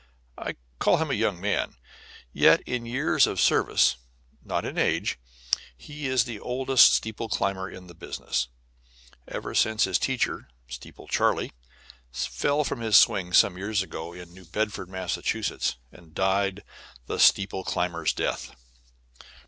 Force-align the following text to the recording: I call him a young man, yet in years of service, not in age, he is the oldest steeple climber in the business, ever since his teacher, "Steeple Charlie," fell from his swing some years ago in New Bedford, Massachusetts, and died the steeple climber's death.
I 0.35 0.55
call 0.79 0.97
him 0.97 1.11
a 1.11 1.13
young 1.13 1.39
man, 1.39 1.75
yet 2.33 2.61
in 2.61 2.87
years 2.87 3.27
of 3.27 3.39
service, 3.39 3.97
not 4.43 4.65
in 4.65 4.75
age, 4.79 5.19
he 5.77 6.07
is 6.07 6.23
the 6.23 6.39
oldest 6.39 6.95
steeple 6.95 7.29
climber 7.29 7.69
in 7.69 7.85
the 7.85 7.93
business, 7.93 8.47
ever 9.27 9.53
since 9.53 9.83
his 9.83 9.99
teacher, 9.99 10.49
"Steeple 10.67 11.07
Charlie," 11.07 11.53
fell 12.11 12.63
from 12.63 12.79
his 12.79 12.97
swing 12.97 13.31
some 13.31 13.59
years 13.59 13.83
ago 13.83 14.11
in 14.11 14.33
New 14.33 14.45
Bedford, 14.45 14.89
Massachusetts, 14.89 15.75
and 15.91 16.15
died 16.15 16.63
the 17.05 17.19
steeple 17.19 17.63
climber's 17.63 18.11
death. 18.11 18.55